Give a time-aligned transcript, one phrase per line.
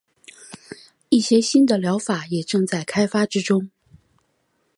[1.09, 3.69] 一些新的疗法也正在开发之中。